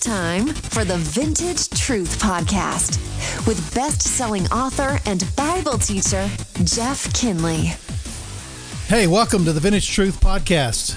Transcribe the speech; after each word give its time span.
Time 0.00 0.46
for 0.46 0.84
the 0.84 0.96
Vintage 0.96 1.70
Truth 1.70 2.20
Podcast 2.22 2.98
with 3.48 3.74
best 3.74 4.00
selling 4.02 4.46
author 4.52 5.00
and 5.06 5.24
Bible 5.34 5.76
teacher, 5.76 6.28
Jeff 6.62 7.12
Kinley. 7.14 7.72
Hey, 8.86 9.08
welcome 9.08 9.44
to 9.44 9.52
the 9.52 9.58
Vintage 9.58 9.90
Truth 9.90 10.20
Podcast. 10.20 10.96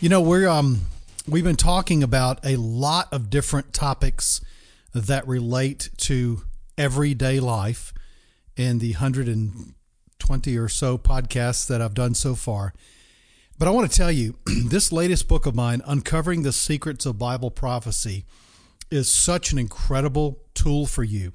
You 0.00 0.08
know, 0.08 0.20
we're 0.20 0.48
um 0.48 0.80
we've 1.28 1.44
been 1.44 1.54
talking 1.54 2.02
about 2.02 2.44
a 2.44 2.56
lot 2.56 3.12
of 3.12 3.30
different 3.30 3.72
topics 3.72 4.40
that 4.92 5.26
relate 5.28 5.90
to 5.98 6.42
everyday 6.76 7.38
life 7.38 7.94
in 8.56 8.80
the 8.80 8.92
120 8.94 10.56
or 10.58 10.68
so 10.68 10.98
podcasts 10.98 11.68
that 11.68 11.80
I've 11.80 11.94
done 11.94 12.14
so 12.14 12.34
far. 12.34 12.74
But 13.56 13.68
I 13.68 13.70
want 13.70 13.88
to 13.90 13.96
tell 13.96 14.10
you, 14.10 14.34
this 14.66 14.90
latest 14.90 15.28
book 15.28 15.46
of 15.46 15.54
mine, 15.54 15.80
Uncovering 15.86 16.42
the 16.42 16.52
Secrets 16.52 17.06
of 17.06 17.18
Bible 17.18 17.52
Prophecy, 17.52 18.24
is 18.90 19.10
such 19.10 19.52
an 19.52 19.58
incredible 19.58 20.40
tool 20.54 20.86
for 20.86 21.04
you. 21.04 21.32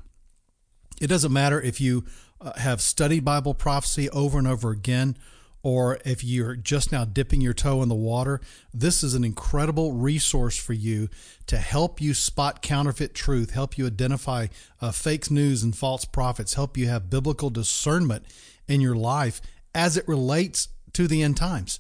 It 0.99 1.07
doesn't 1.07 1.31
matter 1.31 1.61
if 1.61 1.79
you 1.79 2.03
uh, 2.41 2.59
have 2.59 2.81
studied 2.81 3.23
Bible 3.23 3.53
prophecy 3.53 4.09
over 4.09 4.37
and 4.37 4.47
over 4.47 4.71
again, 4.71 5.17
or 5.63 5.99
if 6.03 6.21
you're 6.21 6.57
just 6.57 6.91
now 6.91 7.05
dipping 7.05 7.39
your 7.39 7.53
toe 7.53 7.81
in 7.81 7.87
the 7.87 7.95
water, 7.95 8.41
this 8.73 9.01
is 9.01 9.13
an 9.13 9.23
incredible 9.23 9.93
resource 9.93 10.57
for 10.57 10.73
you 10.73 11.07
to 11.47 11.57
help 11.57 12.01
you 12.01 12.13
spot 12.13 12.61
counterfeit 12.61 13.13
truth, 13.13 13.51
help 13.51 13.77
you 13.77 13.87
identify 13.87 14.47
uh, 14.81 14.91
fake 14.91 15.31
news 15.31 15.63
and 15.63 15.75
false 15.75 16.03
prophets, 16.03 16.55
help 16.55 16.75
you 16.75 16.87
have 16.89 17.09
biblical 17.09 17.49
discernment 17.49 18.25
in 18.67 18.81
your 18.81 18.95
life 18.95 19.41
as 19.73 19.95
it 19.95 20.05
relates 20.05 20.67
to 20.91 21.07
the 21.07 21.23
end 21.23 21.37
times 21.37 21.79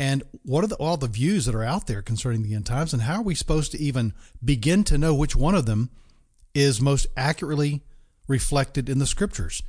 and 0.00 0.22
what 0.44 0.64
are 0.64 0.66
the, 0.66 0.76
all 0.76 0.96
the 0.96 1.06
views 1.06 1.44
that 1.44 1.54
are 1.54 1.62
out 1.62 1.86
there 1.86 2.00
concerning 2.00 2.42
the 2.42 2.54
end 2.54 2.64
times? 2.64 2.94
And 2.94 3.02
how 3.02 3.16
are 3.16 3.22
we 3.22 3.34
supposed 3.34 3.70
to 3.72 3.78
even 3.78 4.14
begin 4.42 4.82
to 4.84 4.96
know 4.96 5.14
which 5.14 5.36
one 5.36 5.54
of 5.54 5.66
them 5.66 5.90
is 6.54 6.80
most 6.80 7.06
accurately 7.18 7.82
reflected 8.26 8.88
in 8.88 8.98
the 8.98 9.06
scriptures? 9.06 9.62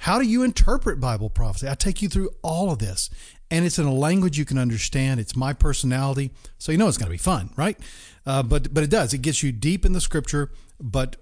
How 0.00 0.18
do 0.18 0.26
you 0.26 0.42
interpret 0.42 1.00
bible 1.00 1.30
prophecy? 1.30 1.66
I 1.66 1.74
take 1.76 2.02
you 2.02 2.10
through 2.10 2.28
all 2.42 2.70
of 2.70 2.78
this 2.78 3.08
and 3.50 3.64
it's 3.64 3.78
in 3.78 3.86
a 3.86 3.92
language 3.92 4.38
you 4.38 4.44
can 4.44 4.58
understand. 4.58 5.18
It's 5.18 5.34
my 5.34 5.54
personality. 5.54 6.30
So 6.58 6.72
you 6.72 6.78
know 6.78 6.86
it's 6.86 6.98
going 6.98 7.08
to 7.08 7.10
be 7.10 7.16
fun 7.16 7.48
right? 7.56 7.78
Uh, 8.26 8.42
but 8.42 8.74
but 8.74 8.84
it 8.84 8.90
does. 8.90 9.14
It 9.14 9.22
gets 9.22 9.42
you 9.42 9.50
deep 9.50 9.86
in 9.86 9.94
the 9.94 10.00
scripture 10.02 10.50
but 10.78 11.16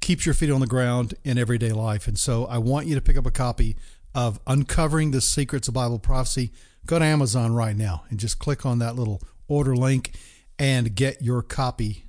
keeps 0.00 0.24
your 0.24 0.34
feet 0.34 0.50
on 0.50 0.60
the 0.60 0.66
ground 0.66 1.12
in 1.22 1.36
everyday 1.36 1.72
life. 1.72 2.08
And 2.08 2.18
so 2.18 2.46
i 2.46 2.56
want 2.56 2.86
you 2.86 2.94
to 2.94 3.02
pick 3.02 3.18
up 3.18 3.26
a 3.26 3.30
copy 3.30 3.76
of 4.14 4.40
uncovering 4.46 5.10
the 5.10 5.20
secrets 5.20 5.68
of 5.68 5.74
bible 5.74 5.98
prophecy 5.98 6.50
go 6.86 6.98
to 6.98 7.04
Amazon 7.04 7.52
right 7.52 7.76
now 7.76 8.04
and 8.10 8.18
just 8.18 8.38
click 8.38 8.66
on 8.66 8.78
that 8.80 8.96
little 8.96 9.22
order 9.48 9.76
link 9.76 10.12
and 10.58 10.94
get 10.94 11.22
your 11.22 11.42
copy 11.42 12.04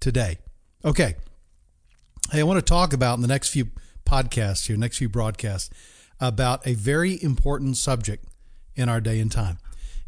today. 0.00 0.38
Okay. 0.84 1.16
Hey, 2.30 2.40
I 2.40 2.42
want 2.44 2.58
to 2.58 2.62
talk 2.62 2.92
about 2.92 3.14
in 3.14 3.22
the 3.22 3.28
next 3.28 3.50
few 3.50 3.68
podcasts 4.04 4.66
here, 4.66 4.76
next 4.76 4.98
few 4.98 5.08
broadcasts, 5.08 5.70
about 6.20 6.66
a 6.66 6.74
very 6.74 7.22
important 7.22 7.76
subject 7.76 8.24
in 8.74 8.88
our 8.88 9.00
day 9.00 9.20
and 9.20 9.30
time. 9.30 9.58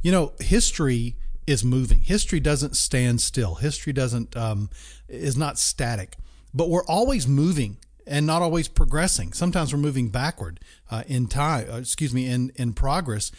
You 0.02 0.12
know, 0.12 0.32
history 0.38 1.16
is 1.46 1.64
moving. 1.64 2.00
History 2.00 2.40
doesn't 2.40 2.76
stand 2.76 3.20
still. 3.20 3.56
History 3.56 3.92
doesn't 3.92 4.36
um, 4.36 4.70
is 5.08 5.36
not 5.36 5.58
static, 5.58 6.16
but 6.54 6.68
we're 6.68 6.84
always 6.84 7.26
moving 7.26 7.78
and 8.06 8.26
not 8.26 8.42
always 8.42 8.68
progressing. 8.68 9.32
Sometimes 9.32 9.72
we're 9.72 9.80
moving 9.80 10.08
backward 10.08 10.60
uh, 10.90 11.02
in 11.06 11.26
time. 11.26 11.68
Uh, 11.70 11.78
excuse 11.78 12.14
me, 12.14 12.26
in 12.26 12.52
in 12.56 12.72
progress. 12.72 13.32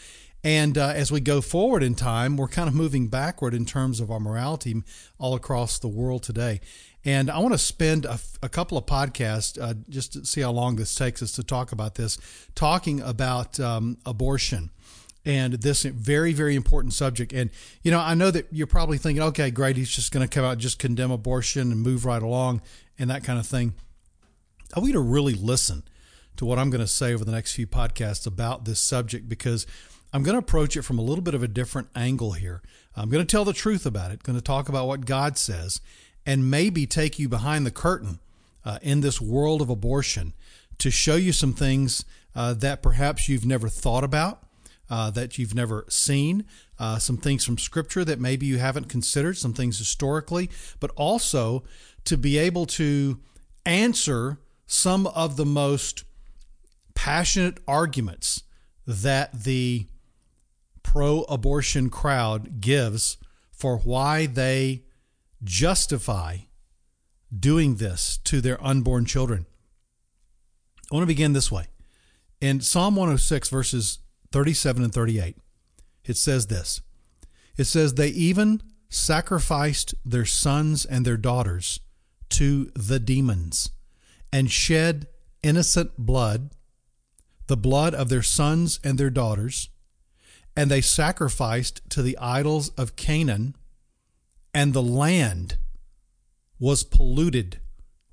And 0.44 0.78
uh, 0.78 0.88
as 0.88 1.12
we 1.12 1.20
go 1.20 1.40
forward 1.42 1.84
in 1.84 1.94
time, 1.94 2.36
we're 2.36 2.48
kind 2.48 2.68
of 2.68 2.74
moving 2.74 3.08
backward 3.08 3.54
in 3.54 3.66
terms 3.66 4.00
of 4.00 4.10
our 4.10 4.20
morality 4.20 4.82
all 5.20 5.36
across 5.36 5.78
the 5.78 5.88
world 5.88 6.24
today. 6.24 6.62
And 7.04 7.30
I 7.32 7.40
want 7.40 7.54
to 7.54 7.58
spend 7.58 8.06
a, 8.06 8.50
couple 8.50 8.78
of 8.78 8.86
podcasts 8.86 9.60
uh, 9.60 9.74
just 9.90 10.14
to 10.14 10.26
see 10.26 10.42
how 10.42 10.52
long 10.52 10.76
this 10.76 10.94
takes 10.94 11.24
us 11.24 11.32
to 11.34 11.44
talk 11.44 11.72
about 11.72 11.96
this, 11.96 12.18
talking 12.54 13.02
about 13.02 13.60
um, 13.60 13.98
abortion 14.06 14.70
and 15.26 15.54
this 15.54 15.84
very, 15.84 16.34
very 16.34 16.56
important 16.56 16.94
subject. 16.94 17.34
And, 17.34 17.50
you 17.82 17.92
know, 17.92 18.00
I 18.00 18.14
know 18.14 18.30
that 18.32 18.48
you're 18.52 18.68
probably 18.68 19.00
thinking, 19.00 19.24
okay, 19.24 19.50
great, 19.52 19.78
he's 19.78 19.90
just 19.90 20.12
going 20.12 20.28
to 20.28 20.34
come 20.34 20.46
out, 20.46 20.60
just 20.60 20.78
condemn 20.78 21.12
abortion 21.12 21.72
and 21.72 21.82
move 21.82 22.06
right 22.06 22.22
along 22.22 22.62
and 23.00 23.10
that 23.10 23.24
kind 23.24 23.40
of 23.40 23.48
thing. 23.48 23.74
I 24.76 24.80
want 24.80 24.88
you 24.88 24.94
to 24.94 25.00
really 25.00 25.34
listen 25.34 25.84
to 26.38 26.46
what 26.46 26.60
I'm 26.60 26.70
going 26.70 26.82
to 26.82 26.88
say 26.88 27.14
over 27.14 27.26
the 27.26 27.32
next 27.32 27.54
few 27.54 27.68
podcasts 27.68 28.26
about 28.26 28.66
this 28.66 28.80
subject 28.80 29.28
because 29.28 29.66
I'm 30.14 30.24
going 30.24 30.36
to 30.36 30.40
approach 30.40 30.76
it 30.76 30.82
from 30.82 31.00
a 31.00 31.04
little 31.04 31.24
bit 31.24 31.34
of 31.34 31.44
a 31.44 31.48
different 31.48 31.88
angle 31.96 32.34
here. 32.34 32.62
I'm 32.96 33.10
going 33.10 33.26
to 33.26 33.32
tell 33.32 33.46
the 33.46 33.54
truth 33.54 33.86
about 33.86 34.12
it, 34.12 34.24
going 34.24 34.38
to 34.38 34.44
talk 34.44 34.68
about 34.68 34.88
what 34.88 35.06
God 35.06 35.38
says, 35.38 35.80
and 36.26 36.52
maybe 36.52 36.86
take 36.86 37.18
you 37.18 37.30
behind 37.30 37.66
the 37.66 37.72
curtain 37.72 38.20
uh, 38.66 38.80
in 38.82 39.02
this 39.02 39.22
world 39.22 39.62
of 39.62 39.70
abortion 39.70 40.34
to 40.78 40.92
show 40.92 41.16
you 41.16 41.32
some 41.32 41.54
things 41.54 42.04
uh, 42.36 42.54
that 42.54 42.82
perhaps 42.82 43.30
you've 43.30 43.46
never 43.46 43.70
thought 43.70 44.04
about, 44.04 44.44
uh, 44.90 45.10
that 45.12 45.38
you've 45.38 45.56
never 45.56 45.86
seen, 45.88 46.44
uh, 46.78 46.98
some 46.98 47.18
things 47.18 47.46
from 47.46 47.58
Scripture 47.58 48.04
that 48.04 48.20
maybe 48.20 48.46
you 48.46 48.58
haven't 48.58 48.90
considered, 48.90 49.38
some 49.38 49.54
things 49.54 49.78
historically, 49.78 50.50
but 50.80 50.92
also 50.96 51.64
to 52.04 52.18
be 52.18 52.38
able 52.38 52.66
to 52.66 53.20
answer 53.66 54.40
some 54.66 55.08
of 55.08 55.38
the 55.38 55.46
most 55.46 56.04
passionate 56.96 57.60
arguments 57.68 58.44
that 58.86 59.44
the 59.44 59.86
pro 60.92 61.22
abortion 61.30 61.90
crowd 61.90 62.60
gives 62.60 63.18
for 63.50 63.78
why 63.78 64.26
they 64.26 64.84
justify 65.42 66.36
doing 67.34 67.76
this 67.76 68.18
to 68.18 68.42
their 68.42 68.62
unborn 68.62 69.06
children. 69.06 69.46
I 70.92 70.96
want 70.96 71.04
to 71.04 71.08
begin 71.08 71.32
this 71.32 71.50
way. 71.50 71.68
In 72.42 72.60
Psalm 72.60 72.98
106, 72.98 73.48
verses 73.48 74.00
37 74.34 74.84
and 74.84 74.94
38, 74.94 75.38
it 76.04 76.18
says 76.18 76.48
this 76.48 76.82
It 77.56 77.64
says, 77.66 77.94
They 77.94 78.10
even 78.10 78.62
sacrificed 78.90 79.96
their 80.04 80.26
sons 80.26 80.84
and 80.84 81.06
their 81.06 81.16
daughters 81.16 81.80
to 82.32 82.70
the 82.76 83.00
demons 83.00 83.70
and 84.34 84.52
shed 84.52 85.08
innocent 85.42 85.92
blood, 85.98 86.50
the 87.48 87.56
blood 87.56 87.96
of 87.96 88.10
their 88.10 88.22
sons 88.22 88.82
and 88.84 88.98
their 88.98 89.10
daughters 89.10 89.70
and 90.56 90.70
they 90.70 90.82
sacrificed 90.82 91.82
to 91.90 92.02
the 92.02 92.18
idols 92.18 92.70
of 92.78 92.96
Canaan, 92.96 93.56
and 94.54 94.74
the 94.74 94.82
land 94.82 95.58
was 96.60 96.84
polluted 96.84 97.60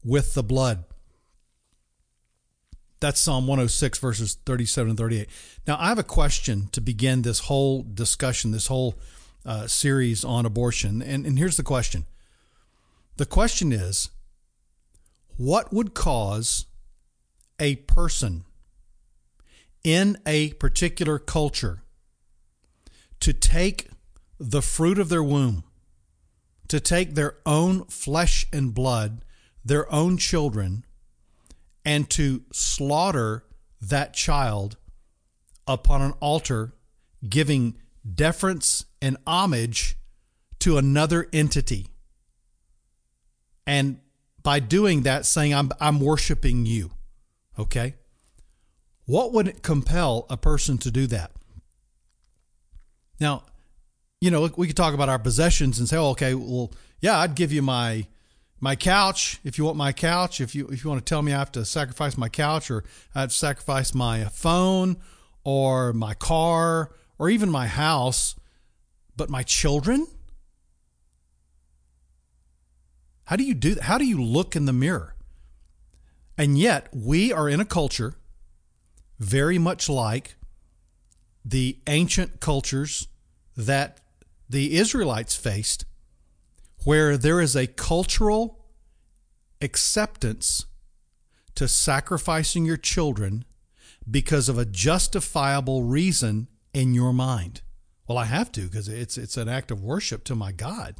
with 0.05 0.35
the 0.35 0.43
blood. 0.43 0.85
That's 3.01 3.21
Psalm 3.21 3.47
106, 3.47 3.99
verses 3.99 4.39
37 4.45 4.91
and 4.91 4.99
38. 4.99 5.29
Now, 5.67 5.77
I 5.79 5.89
have 5.89 5.99
a 5.99 6.05
question 6.05 6.69
to 6.73 6.81
begin 6.81 7.23
this 7.23 7.41
whole 7.41 7.83
discussion, 7.83 8.51
this 8.51 8.67
whole 8.67 8.99
uh, 9.45 9.67
series 9.67 10.25
on 10.25 10.47
abortion. 10.47 11.01
And, 11.03 11.25
and 11.25 11.39
here's 11.39 11.57
the 11.57 11.63
question 11.63 12.07
The 13.17 13.27
question 13.27 13.73
is 13.73 14.11
what 15.37 15.73
would 15.73 15.95
cause 15.95 16.67
a 17.61 17.77
person 17.77 18.45
in 19.85 20.19
a 20.27 20.51
particular 20.55 21.19
culture 21.19 21.83
to 23.21 23.33
take 23.33 23.89
the 24.39 24.63
fruit 24.63 24.99
of 24.99 25.09
their 25.09 25.23
womb, 25.23 25.65
to 26.69 26.81
take 26.81 27.15
their 27.15 27.37
own 27.45 27.85
flesh 27.87 28.47
and 28.53 28.75
blood, 28.75 29.25
their 29.65 29.91
own 29.93 30.17
children, 30.17 30.85
and 31.85 32.09
to 32.11 32.43
slaughter 32.53 33.45
that 33.81 34.15
child 34.15 34.77
upon 35.67 36.03
an 36.03 36.13
altar, 36.21 36.75
giving 37.29 37.77
deference 38.15 38.87
and 39.01 39.17
homage 39.27 39.97
to 40.61 40.79
another 40.79 41.29
entity. 41.33 41.89
And 43.67 44.01
by 44.43 44.61
doing 44.61 45.03
that, 45.03 45.27
saying, 45.27 45.55
I'm, 45.55 45.71
I'm 45.81 46.01
worshiping 46.01 46.67
you. 46.67 46.93
Okay? 47.59 47.95
What 49.05 49.33
would 49.33 49.63
compel 49.63 50.27
a 50.31 50.37
person 50.37 50.79
to 50.79 50.91
do 50.91 51.07
that? 51.09 51.33
Now, 53.21 53.45
you 54.21 54.31
know, 54.31 54.49
we 54.57 54.67
could 54.67 54.77
talk 54.77 54.95
about 54.95 55.09
our 55.09 55.19
possessions 55.19 55.79
and 55.79 55.89
say, 55.89 55.97
oh, 55.97 56.11
okay, 56.11 56.35
well, 56.35 56.73
yeah, 57.01 57.19
I'd 57.19 57.35
give 57.35 57.53
you 57.53 57.63
my 57.63 58.07
my 58.61 58.75
couch 58.75 59.39
if 59.45 59.57
you 59.57 59.65
want 59.65 59.77
my 59.77 59.93
couch. 59.93 60.41
If 60.41 60.55
you 60.55 60.67
if 60.69 60.83
you 60.83 60.91
want 60.91 61.05
to 61.05 61.09
tell 61.09 61.23
me 61.23 61.33
I 61.33 61.39
have 61.39 61.53
to 61.53 61.65
sacrifice 61.65 62.19
my 62.19 62.29
couch 62.29 62.71
or 62.71 62.85
I 63.15 63.21
have 63.21 63.31
to 63.31 63.37
sacrifice 63.37 63.95
my 63.95 64.25
phone 64.25 64.97
or 65.45 65.93
my 65.93 66.15
car 66.15 66.91
or 67.19 67.31
even 67.31 67.51
my 67.51 67.67
house, 67.67 68.35
but 69.17 69.31
my 69.31 69.43
children. 69.43 70.07
How 73.25 73.37
do 73.37 73.45
you 73.45 73.55
do? 73.55 73.77
How 73.81 73.99
do 73.99 74.07
you 74.07 74.23
look 74.23 74.57
in 74.57 74.65
the 74.65 74.73
mirror? 74.73 75.15
And 76.37 76.59
yet, 76.59 76.89
we 76.95 77.33
are 77.33 77.49
in 77.49 77.61
a 77.61 77.65
culture 77.65 78.15
very 79.19 79.59
much 79.59 79.89
like 79.89 80.37
the 81.49 81.79
ancient 81.87 82.41
cultures 82.41 83.09
that 83.57 84.01
the 84.49 84.77
Israelites 84.77 85.35
faced, 85.35 85.87
where 86.85 87.17
there 87.17 87.41
is 87.41 87.57
a 87.57 87.67
cultural 87.67 88.67
acceptance 89.61 90.67
to 91.55 91.67
sacrificing 91.67 92.65
your 92.65 92.77
children 92.77 93.45
because 94.09 94.49
of 94.49 94.59
a 94.59 94.65
justifiable 94.65 95.83
reason 95.83 96.49
in 96.73 96.95
your 96.95 97.13
mind. 97.13 97.63
Well, 98.07 98.19
I 98.19 98.27
have 98.27 98.53
to 98.53 98.63
because 98.63 98.89
it's 98.89 99.19
it's 99.19 99.37
an 99.37 99.49
act 99.49 99.71
of 99.71 99.83
worship 99.83 100.25
to 100.25 100.35
my 100.35 100.53
God. 100.53 100.97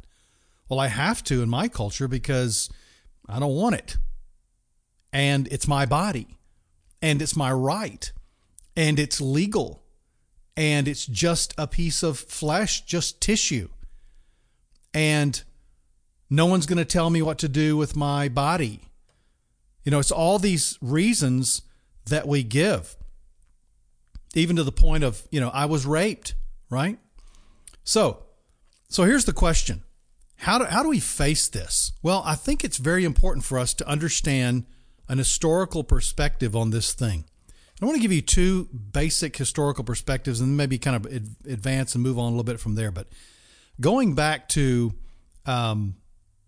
Well, 0.67 0.79
I 0.79 0.87
have 0.87 1.23
to 1.25 1.41
in 1.41 1.49
my 1.49 1.67
culture 1.67 2.07
because 2.07 2.69
I 3.27 3.39
don't 3.39 3.55
want 3.55 3.75
it. 3.75 3.97
And 5.13 5.47
it's 5.51 5.67
my 5.67 5.85
body. 5.85 6.37
And 7.01 7.21
it's 7.21 7.35
my 7.35 7.51
right. 7.51 8.11
And 8.75 8.99
it's 8.99 9.21
legal. 9.21 9.83
And 10.55 10.87
it's 10.87 11.05
just 11.05 11.53
a 11.57 11.67
piece 11.67 12.03
of 12.03 12.19
flesh, 12.19 12.85
just 12.85 13.21
tissue. 13.21 13.69
And 14.93 15.41
no 16.29 16.45
one's 16.45 16.65
going 16.65 16.77
to 16.77 16.85
tell 16.85 17.09
me 17.09 17.21
what 17.21 17.37
to 17.39 17.47
do 17.47 17.77
with 17.77 17.95
my 17.95 18.27
body. 18.27 18.81
You 19.83 19.91
know, 19.91 19.99
it's 19.99 20.11
all 20.11 20.37
these 20.37 20.77
reasons 20.81 21.61
that 22.05 22.27
we 22.27 22.43
give 22.43 22.95
even 24.35 24.55
to 24.55 24.63
the 24.63 24.71
point 24.71 25.03
of, 25.03 25.27
you 25.31 25.39
know, 25.39 25.49
I 25.49 25.65
was 25.65 25.85
raped, 25.85 26.35
right? 26.69 26.99
So, 27.83 28.23
so 28.87 29.03
here's 29.03 29.25
the 29.25 29.33
question. 29.33 29.83
How 30.37 30.59
do, 30.59 30.65
how 30.65 30.83
do 30.83 30.89
we 30.89 30.99
face 30.99 31.47
this? 31.47 31.91
Well, 32.01 32.21
I 32.25 32.35
think 32.35 32.63
it's 32.63 32.77
very 32.77 33.03
important 33.03 33.45
for 33.45 33.57
us 33.57 33.73
to 33.75 33.87
understand 33.87 34.65
an 35.07 35.17
historical 35.17 35.83
perspective 35.83 36.55
on 36.55 36.69
this 36.69 36.93
thing. 36.93 37.25
I 37.81 37.85
want 37.85 37.95
to 37.95 38.01
give 38.01 38.11
you 38.11 38.21
two 38.21 38.65
basic 38.65 39.37
historical 39.37 39.83
perspectives 39.83 40.41
and 40.41 40.57
maybe 40.57 40.77
kind 40.77 40.95
of 40.97 41.11
advance 41.47 41.95
and 41.95 42.03
move 42.03 42.19
on 42.19 42.25
a 42.25 42.29
little 42.29 42.43
bit 42.43 42.59
from 42.59 42.75
there. 42.75 42.91
But 42.91 43.07
going 43.79 44.15
back 44.15 44.49
to 44.49 44.93
um, 45.45 45.95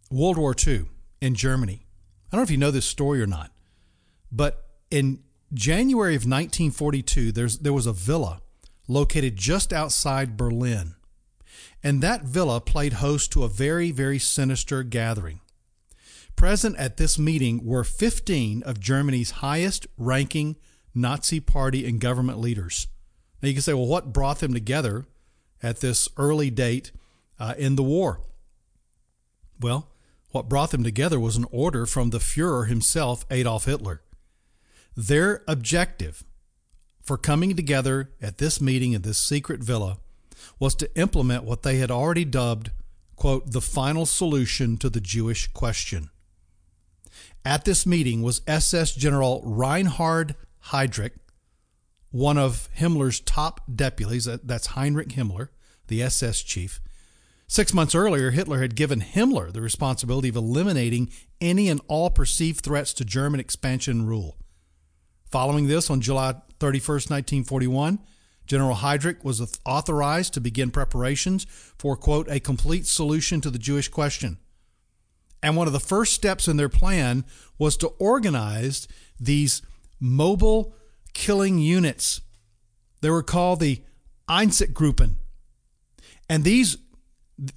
World 0.09 0.37
War 0.37 0.53
II 0.55 0.85
in 1.21 1.35
Germany, 1.35 1.85
I 2.31 2.35
don't 2.35 2.39
know 2.39 2.43
if 2.43 2.51
you 2.51 2.57
know 2.57 2.71
this 2.71 2.85
story 2.85 3.21
or 3.21 3.27
not, 3.27 3.51
but 4.31 4.65
in 4.89 5.19
January 5.53 6.15
of 6.15 6.21
1942, 6.21 7.31
there's, 7.31 7.59
there 7.59 7.73
was 7.73 7.85
a 7.85 7.93
villa 7.93 8.41
located 8.87 9.37
just 9.37 9.71
outside 9.71 10.35
Berlin. 10.35 10.95
And 11.83 12.01
that 12.01 12.23
villa 12.23 12.59
played 12.59 12.93
host 12.93 13.31
to 13.31 13.43
a 13.43 13.49
very, 13.49 13.91
very 13.91 14.19
sinister 14.19 14.83
gathering. 14.83 15.39
Present 16.35 16.77
at 16.77 16.97
this 16.97 17.17
meeting 17.17 17.65
were 17.65 17.83
15 17.83 18.63
of 18.63 18.79
Germany's 18.79 19.31
highest 19.31 19.87
ranking 19.97 20.57
Nazi 20.93 21.39
party 21.39 21.87
and 21.87 21.99
government 21.99 22.39
leaders. 22.39 22.87
Now 23.41 23.47
you 23.47 23.53
can 23.53 23.61
say, 23.61 23.73
well, 23.73 23.87
what 23.87 24.13
brought 24.13 24.39
them 24.39 24.53
together 24.53 25.05
at 25.63 25.79
this 25.79 26.09
early 26.17 26.49
date 26.49 26.91
uh, 27.39 27.53
in 27.57 27.75
the 27.75 27.83
war? 27.83 28.21
Well, 29.59 29.89
what 30.31 30.49
brought 30.49 30.71
them 30.71 30.83
together 30.83 31.19
was 31.19 31.35
an 31.35 31.45
order 31.51 31.85
from 31.85 32.09
the 32.09 32.19
Fuhrer 32.19 32.67
himself, 32.67 33.25
Adolf 33.29 33.65
Hitler. 33.65 34.01
Their 34.95 35.43
objective 35.47 36.23
for 37.01 37.17
coming 37.17 37.55
together 37.55 38.11
at 38.21 38.37
this 38.37 38.61
meeting 38.61 38.93
in 38.93 39.01
this 39.01 39.17
secret 39.17 39.61
villa 39.61 39.97
was 40.59 40.75
to 40.75 40.95
implement 40.97 41.43
what 41.43 41.63
they 41.63 41.77
had 41.77 41.91
already 41.91 42.25
dubbed, 42.25 42.71
quote, 43.15 43.51
the 43.51 43.61
final 43.61 44.05
solution 44.05 44.77
to 44.77 44.89
the 44.89 45.01
Jewish 45.01 45.47
question. 45.47 46.09
At 47.43 47.65
this 47.65 47.85
meeting 47.85 48.21
was 48.21 48.41
SS 48.47 48.93
General 48.93 49.41
Reinhard 49.43 50.35
Heydrich, 50.67 51.13
one 52.11 52.37
of 52.37 52.69
Himmler's 52.77 53.19
top 53.19 53.61
deputies, 53.73 54.25
that's 54.25 54.67
Heinrich 54.67 55.09
Himmler, 55.09 55.49
the 55.87 56.03
SS 56.03 56.41
chief. 56.41 56.81
Six 57.47 57.73
months 57.73 57.95
earlier, 57.95 58.31
Hitler 58.31 58.61
had 58.61 58.75
given 58.75 59.01
Himmler 59.01 59.51
the 59.51 59.61
responsibility 59.61 60.29
of 60.29 60.37
eliminating 60.37 61.09
any 61.41 61.67
and 61.67 61.81
all 61.87 62.09
perceived 62.09 62.63
threats 62.63 62.93
to 62.93 63.03
German 63.03 63.39
expansion 63.39 64.05
rule. 64.05 64.37
Following 65.25 65.67
this, 65.67 65.89
on 65.89 66.01
July 66.01 66.35
31st, 66.59 67.09
1941, 67.09 67.99
General 68.45 68.75
Heydrich 68.75 69.23
was 69.23 69.41
authorized 69.65 70.33
to 70.33 70.41
begin 70.41 70.71
preparations 70.71 71.45
for, 71.77 71.95
quote, 71.95 72.29
a 72.29 72.39
complete 72.39 72.87
solution 72.87 73.41
to 73.41 73.49
the 73.49 73.59
Jewish 73.59 73.87
question. 73.87 74.37
And 75.43 75.55
one 75.55 75.67
of 75.67 75.73
the 75.73 75.79
first 75.79 76.13
steps 76.13 76.47
in 76.47 76.57
their 76.57 76.69
plan 76.69 77.25
was 77.57 77.77
to 77.77 77.87
organize 77.99 78.87
these 79.19 79.61
mobile 80.01 80.73
killing 81.13 81.59
units. 81.59 82.19
They 82.99 83.09
were 83.09 83.23
called 83.23 83.61
the 83.61 83.81
Einsatzgruppen. 84.27 85.15
And 86.29 86.43
these 86.43 86.77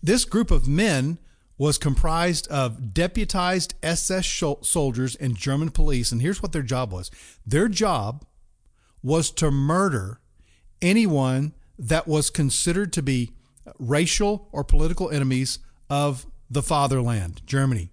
this 0.02 0.24
group 0.24 0.50
of 0.50 0.66
men 0.66 1.18
was 1.58 1.78
comprised 1.78 2.48
of 2.48 2.92
deputized 2.94 3.74
SS 3.82 4.42
soldiers 4.62 5.14
and 5.14 5.36
German 5.36 5.70
police. 5.70 6.10
And 6.10 6.20
here's 6.20 6.42
what 6.42 6.52
their 6.52 6.62
job 6.62 6.92
was 6.92 7.10
their 7.46 7.68
job 7.68 8.24
was 9.02 9.30
to 9.32 9.50
murder 9.50 10.20
anyone 10.80 11.52
that 11.78 12.08
was 12.08 12.30
considered 12.30 12.92
to 12.94 13.02
be 13.02 13.32
racial 13.78 14.48
or 14.52 14.64
political 14.64 15.10
enemies 15.10 15.58
of 15.88 16.26
the 16.50 16.62
fatherland, 16.62 17.42
Germany. 17.46 17.90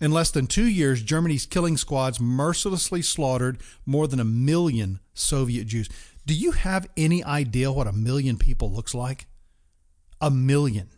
In 0.00 0.10
less 0.10 0.30
than 0.30 0.48
two 0.48 0.66
years, 0.66 1.02
Germany's 1.02 1.46
killing 1.46 1.76
squads 1.76 2.18
mercilessly 2.18 3.02
slaughtered 3.02 3.60
more 3.86 4.08
than 4.08 4.18
a 4.18 4.24
million 4.24 4.98
Soviet 5.14 5.66
Jews. 5.66 5.88
Do 6.26 6.34
you 6.34 6.52
have 6.52 6.88
any 6.96 7.22
idea 7.22 7.70
what 7.70 7.86
a 7.86 7.92
million 7.92 8.36
people 8.36 8.72
looks 8.72 8.94
like? 8.94 9.26
A 10.20 10.30
million. 10.30 10.88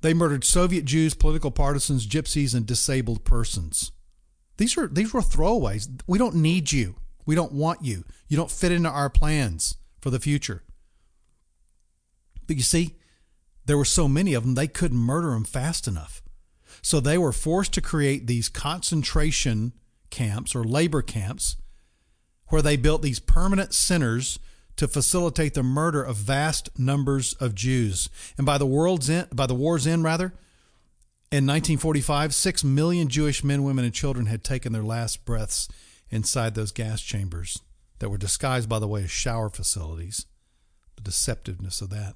They 0.00 0.14
murdered 0.14 0.44
Soviet 0.44 0.84
Jews, 0.84 1.14
political 1.14 1.50
partisans, 1.50 2.06
gypsies, 2.06 2.54
and 2.54 2.66
disabled 2.66 3.24
persons. 3.24 3.90
These 4.58 4.76
are 4.76 4.86
these 4.86 5.14
were 5.14 5.20
throwaways. 5.20 5.88
We 6.06 6.18
don't 6.18 6.34
need 6.36 6.70
you. 6.70 6.96
We 7.24 7.34
don't 7.34 7.52
want 7.52 7.84
you. 7.84 8.04
You 8.28 8.36
don't 8.36 8.50
fit 8.50 8.72
into 8.72 8.90
our 8.90 9.08
plans 9.08 9.76
for 10.00 10.10
the 10.10 10.20
future. 10.20 10.62
But 12.46 12.56
you 12.56 12.62
see, 12.62 12.96
there 13.66 13.78
were 13.78 13.84
so 13.84 14.08
many 14.08 14.34
of 14.34 14.42
them 14.42 14.54
they 14.54 14.66
couldn't 14.66 14.98
murder 14.98 15.30
them 15.30 15.44
fast 15.44 15.86
enough. 15.86 16.22
So 16.82 17.00
they 17.00 17.18
were 17.18 17.32
forced 17.32 17.72
to 17.74 17.80
create 17.80 18.26
these 18.26 18.48
concentration 18.48 19.72
camps 20.10 20.54
or 20.54 20.64
labor 20.64 21.02
camps 21.02 21.56
where 22.48 22.62
they 22.62 22.76
built 22.76 23.02
these 23.02 23.20
permanent 23.20 23.74
centers 23.74 24.38
to 24.76 24.88
facilitate 24.88 25.54
the 25.54 25.62
murder 25.62 26.02
of 26.02 26.16
vast 26.16 26.70
numbers 26.78 27.34
of 27.34 27.54
Jews. 27.54 28.08
And 28.36 28.46
by 28.46 28.58
the 28.58 28.66
world's 28.66 29.10
end, 29.10 29.28
by 29.32 29.46
the 29.46 29.54
war's 29.54 29.86
end 29.86 30.04
rather, 30.04 30.32
in 31.30 31.44
1945, 31.46 32.34
6 32.34 32.64
million 32.64 33.08
Jewish 33.08 33.44
men, 33.44 33.62
women 33.62 33.84
and 33.84 33.92
children 33.92 34.26
had 34.26 34.42
taken 34.42 34.72
their 34.72 34.82
last 34.82 35.24
breaths 35.26 35.68
inside 36.10 36.54
those 36.54 36.72
gas 36.72 37.02
chambers 37.02 37.60
that 37.98 38.08
were 38.08 38.16
disguised 38.16 38.68
by 38.68 38.78
the 38.78 38.88
way 38.88 39.04
as 39.04 39.10
shower 39.10 39.50
facilities. 39.50 40.24
The 40.96 41.02
deceptiveness 41.02 41.82
of 41.82 41.90
that. 41.90 42.14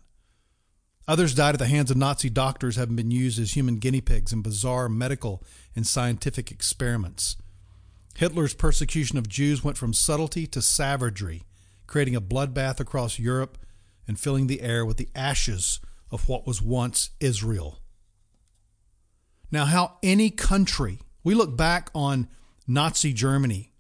Others 1.07 1.35
died 1.35 1.55
at 1.55 1.59
the 1.59 1.67
hands 1.67 1.91
of 1.91 1.97
Nazi 1.99 2.31
doctors, 2.31 2.77
having 2.77 2.97
been 2.97 3.11
used 3.11 3.39
as 3.39 3.55
human 3.55 3.77
guinea 3.77 4.01
pigs 4.01 4.33
in 4.33 4.41
bizarre 4.41 4.89
medical 4.89 5.43
and 5.77 5.87
scientific 5.87 6.51
experiments. 6.51 7.37
Hitler's 8.17 8.55
persecution 8.55 9.19
of 9.19 9.29
Jews 9.29 9.65
went 9.65 9.77
from 9.77 9.93
subtlety 9.93 10.47
to 10.47 10.63
savagery, 10.63 11.43
creating 11.87 12.17
a 12.17 12.21
bloodbath 12.21 12.81
across 12.81 13.19
Europe 13.19 13.59
and 14.09 14.19
filling 14.19 14.47
the 14.47 14.63
air 14.63 14.87
with 14.87 14.97
the 14.97 15.09
ashes 15.15 15.81
of 16.11 16.29
what 16.29 16.47
was 16.47 16.63
once 16.63 17.11
Israel. 17.21 17.82
Now, 19.53 19.67
how 19.67 19.99
any 20.03 20.31
country, 20.31 20.99
we 21.23 21.35
look 21.35 21.57
back 21.57 21.91
on 21.95 22.27
Nazi 22.67 23.13
Germany, 23.13 23.71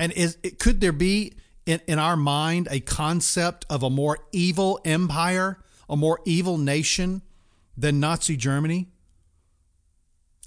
and 0.00 0.12
is, 0.12 0.36
could 0.58 0.80
there 0.80 0.92
be 0.92 1.34
in, 1.64 1.80
in 1.86 2.00
our 2.00 2.16
mind 2.16 2.66
a 2.70 2.80
concept 2.80 3.64
of 3.70 3.84
a 3.84 3.88
more 3.88 4.18
evil 4.32 4.80
empire, 4.84 5.58
a 5.88 5.96
more 5.96 6.18
evil 6.24 6.58
nation 6.58 7.22
than 7.76 8.00
Nazi 8.00 8.36
Germany? 8.36 8.88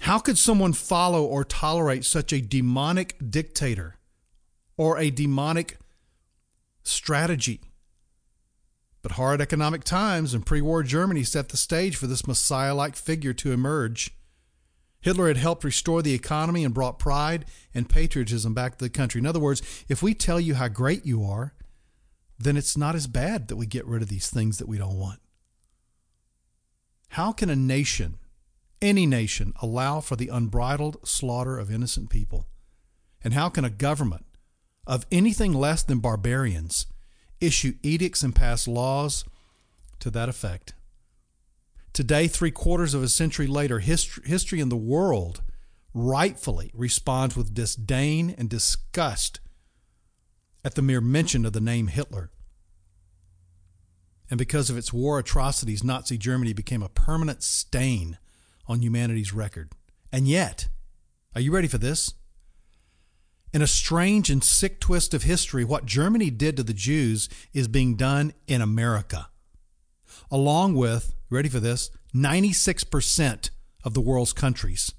How 0.00 0.18
could 0.18 0.36
someone 0.36 0.74
follow 0.74 1.24
or 1.24 1.42
tolerate 1.42 2.04
such 2.04 2.32
a 2.32 2.40
demonic 2.40 3.16
dictator 3.30 3.96
or 4.76 4.98
a 4.98 5.10
demonic 5.10 5.78
strategy? 6.82 7.60
But 9.02 9.12
hard 9.12 9.40
economic 9.40 9.84
times 9.84 10.34
and 10.34 10.44
pre 10.44 10.60
war 10.60 10.82
Germany 10.82 11.24
set 11.24 11.48
the 11.48 11.56
stage 11.56 11.96
for 11.96 12.06
this 12.06 12.26
Messiah 12.26 12.74
like 12.74 12.94
figure 12.94 13.32
to 13.32 13.52
emerge. 13.52 14.12
Hitler 15.00 15.28
had 15.28 15.36
helped 15.36 15.64
restore 15.64 16.02
the 16.02 16.14
economy 16.14 16.64
and 16.64 16.74
brought 16.74 16.98
pride 16.98 17.46
and 17.74 17.88
patriotism 17.88 18.52
back 18.54 18.76
to 18.76 18.84
the 18.84 18.90
country. 18.90 19.18
In 19.18 19.26
other 19.26 19.40
words, 19.40 19.62
if 19.88 20.02
we 20.02 20.14
tell 20.14 20.38
you 20.38 20.54
how 20.54 20.68
great 20.68 21.06
you 21.06 21.24
are, 21.24 21.54
then 22.38 22.56
it's 22.56 22.76
not 22.76 22.94
as 22.94 23.06
bad 23.06 23.48
that 23.48 23.56
we 23.56 23.66
get 23.66 23.86
rid 23.86 24.02
of 24.02 24.08
these 24.08 24.28
things 24.28 24.58
that 24.58 24.68
we 24.68 24.78
don't 24.78 24.98
want. 24.98 25.20
How 27.10 27.32
can 27.32 27.50
a 27.50 27.56
nation, 27.56 28.18
any 28.80 29.06
nation, 29.06 29.52
allow 29.60 30.00
for 30.00 30.16
the 30.16 30.28
unbridled 30.28 31.06
slaughter 31.06 31.58
of 31.58 31.72
innocent 31.72 32.10
people? 32.10 32.46
And 33.22 33.34
how 33.34 33.48
can 33.48 33.64
a 33.64 33.70
government 33.70 34.26
of 34.86 35.06
anything 35.10 35.52
less 35.52 35.82
than 35.82 35.98
barbarians 35.98 36.86
issue 37.40 37.74
edicts 37.82 38.22
and 38.22 38.34
pass 38.34 38.68
laws 38.68 39.24
to 39.98 40.10
that 40.10 40.28
effect. 40.28 40.74
Today, 41.92 42.28
three 42.28 42.50
quarters 42.50 42.94
of 42.94 43.02
a 43.02 43.08
century 43.08 43.46
later, 43.46 43.80
history, 43.80 44.22
history 44.26 44.60
in 44.60 44.68
the 44.68 44.76
world 44.76 45.42
rightfully 45.92 46.70
responds 46.72 47.36
with 47.36 47.54
disdain 47.54 48.34
and 48.38 48.48
disgust 48.48 49.40
at 50.64 50.74
the 50.74 50.82
mere 50.82 51.00
mention 51.00 51.44
of 51.44 51.52
the 51.52 51.60
name 51.60 51.88
Hitler. 51.88 52.30
And 54.30 54.38
because 54.38 54.70
of 54.70 54.76
its 54.76 54.92
war 54.92 55.18
atrocities, 55.18 55.82
Nazi 55.82 56.16
Germany 56.16 56.52
became 56.52 56.82
a 56.82 56.88
permanent 56.88 57.42
stain 57.42 58.18
on 58.68 58.82
humanity's 58.82 59.32
record. 59.32 59.72
And 60.12 60.28
yet, 60.28 60.68
are 61.34 61.40
you 61.40 61.52
ready 61.52 61.66
for 61.66 61.78
this? 61.78 62.14
In 63.52 63.62
a 63.62 63.66
strange 63.66 64.30
and 64.30 64.44
sick 64.44 64.78
twist 64.78 65.12
of 65.12 65.24
history, 65.24 65.64
what 65.64 65.84
Germany 65.84 66.30
did 66.30 66.56
to 66.56 66.62
the 66.62 66.72
Jews 66.72 67.28
is 67.52 67.66
being 67.66 67.96
done 67.96 68.32
in 68.46 68.60
America, 68.60 69.28
along 70.30 70.74
with, 70.76 71.16
ready 71.30 71.48
for 71.48 71.60
this, 71.60 71.90
96% 72.14 73.50
of 73.84 73.94
the 73.94 74.00
world's 74.00 74.32
countries. 74.32 74.92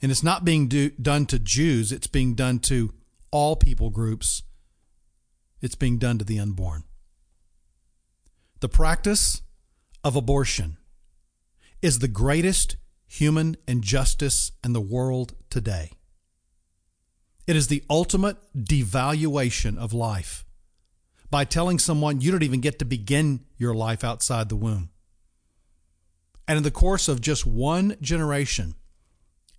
And 0.00 0.10
it's 0.10 0.22
not 0.22 0.44
being 0.44 0.68
do, 0.68 0.90
done 0.90 1.26
to 1.26 1.38
Jews, 1.38 1.92
it's 1.92 2.06
being 2.06 2.34
done 2.34 2.60
to 2.60 2.94
all 3.30 3.56
people 3.56 3.90
groups. 3.90 4.42
It's 5.60 5.74
being 5.74 5.98
done 5.98 6.18
to 6.18 6.24
the 6.24 6.38
unborn. 6.38 6.84
The 8.60 8.68
practice 8.68 9.42
of 10.02 10.16
abortion 10.16 10.78
is 11.82 11.98
the 11.98 12.08
greatest 12.08 12.76
human 13.06 13.56
injustice 13.66 14.52
in 14.64 14.72
the 14.72 14.80
world 14.80 15.34
today. 15.50 15.92
It 17.46 17.56
is 17.56 17.66
the 17.66 17.82
ultimate 17.90 18.36
devaluation 18.56 19.76
of 19.76 19.92
life 19.92 20.44
by 21.30 21.44
telling 21.44 21.78
someone 21.78 22.20
you 22.20 22.30
don't 22.30 22.42
even 22.42 22.60
get 22.60 22.78
to 22.80 22.84
begin 22.84 23.44
your 23.56 23.74
life 23.74 24.02
outside 24.02 24.48
the 24.48 24.56
womb. 24.56 24.90
And 26.48 26.56
in 26.56 26.64
the 26.64 26.70
course 26.70 27.06
of 27.08 27.20
just 27.20 27.46
one 27.46 27.96
generation, 28.00 28.74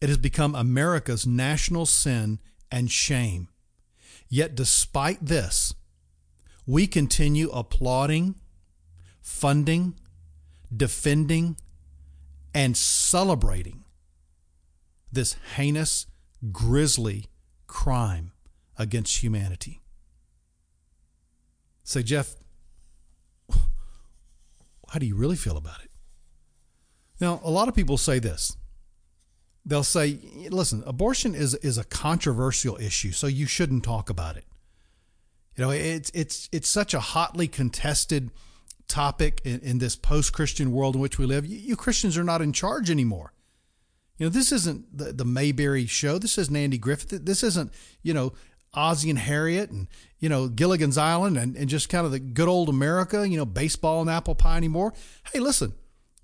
it 0.01 0.09
has 0.09 0.17
become 0.17 0.55
America's 0.55 1.25
national 1.25 1.85
sin 1.85 2.39
and 2.69 2.91
shame. 2.91 3.47
Yet, 4.27 4.55
despite 4.55 5.25
this, 5.25 5.73
we 6.65 6.87
continue 6.87 7.49
applauding, 7.51 8.35
funding, 9.21 9.95
defending, 10.75 11.57
and 12.53 12.75
celebrating 12.75 13.85
this 15.11 15.35
heinous, 15.55 16.07
grisly 16.51 17.27
crime 17.67 18.31
against 18.77 19.21
humanity. 19.21 19.80
Say, 21.91 22.03
Jeff, 22.03 22.35
how 23.49 24.97
do 24.97 25.05
you 25.05 25.15
really 25.15 25.35
feel 25.35 25.57
about 25.57 25.83
it? 25.83 25.91
Now, 27.19 27.41
a 27.43 27.51
lot 27.51 27.67
of 27.67 27.75
people 27.75 27.97
say 27.97 28.17
this. 28.17 28.55
They'll 29.65 29.83
say, 29.83 30.17
listen, 30.49 30.83
abortion 30.87 31.35
is, 31.35 31.53
is 31.55 31.77
a 31.77 31.83
controversial 31.83 32.77
issue, 32.77 33.11
so 33.11 33.27
you 33.27 33.45
shouldn't 33.45 33.83
talk 33.83 34.09
about 34.09 34.37
it. 34.37 34.45
You 35.57 35.65
know, 35.65 35.71
it's, 35.71 36.09
it's, 36.13 36.47
it's 36.53 36.69
such 36.69 36.93
a 36.93 37.01
hotly 37.01 37.49
contested 37.49 38.31
topic 38.87 39.41
in, 39.43 39.59
in 39.59 39.79
this 39.79 39.97
post 39.97 40.31
Christian 40.31 40.71
world 40.71 40.95
in 40.95 41.01
which 41.01 41.19
we 41.19 41.25
live. 41.25 41.45
You, 41.45 41.57
you 41.57 41.75
Christians 41.75 42.17
are 42.17 42.23
not 42.23 42.41
in 42.41 42.53
charge 42.53 42.89
anymore. 42.89 43.33
You 44.17 44.27
know, 44.27 44.29
this 44.29 44.53
isn't 44.53 44.97
the, 44.97 45.11
the 45.11 45.25
Mayberry 45.25 45.87
show. 45.87 46.19
This 46.19 46.37
isn't 46.37 46.55
Andy 46.55 46.77
Griffith. 46.77 47.25
This 47.25 47.43
isn't, 47.43 47.73
you 48.01 48.13
know, 48.13 48.31
Ozzie 48.73 49.09
and 49.09 49.19
Harriet 49.19 49.69
and, 49.69 49.87
you 50.19 50.29
know, 50.29 50.47
Gilligan's 50.47 50.97
Island 50.97 51.37
and, 51.37 51.55
and 51.55 51.69
just 51.69 51.89
kind 51.89 52.05
of 52.05 52.11
the 52.11 52.19
good 52.19 52.47
old 52.47 52.69
America, 52.69 53.27
you 53.27 53.37
know, 53.37 53.45
baseball 53.45 54.01
and 54.01 54.09
apple 54.09 54.35
pie 54.35 54.57
anymore. 54.57 54.93
Hey, 55.33 55.39
listen, 55.39 55.73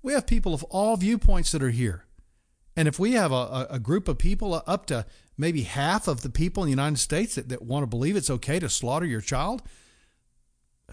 we 0.02 0.12
have 0.12 0.26
people 0.26 0.54
of 0.54 0.62
all 0.64 0.96
viewpoints 0.96 1.52
that 1.52 1.62
are 1.62 1.70
here. 1.70 2.04
And 2.76 2.88
if 2.88 2.98
we 2.98 3.12
have 3.12 3.32
a, 3.32 3.66
a 3.70 3.78
group 3.78 4.08
of 4.08 4.18
people 4.18 4.54
uh, 4.54 4.62
up 4.66 4.86
to 4.86 5.04
maybe 5.36 5.62
half 5.62 6.08
of 6.08 6.22
the 6.22 6.30
people 6.30 6.62
in 6.62 6.68
the 6.68 6.72
United 6.72 6.98
States 6.98 7.34
that, 7.34 7.48
that 7.48 7.62
want 7.62 7.82
to 7.82 7.88
believe 7.88 8.16
it's 8.16 8.30
okay 8.30 8.58
to 8.60 8.68
slaughter 8.68 9.06
your 9.06 9.20
child, 9.20 9.62